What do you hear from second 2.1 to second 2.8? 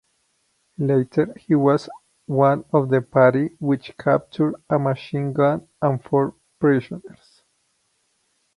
one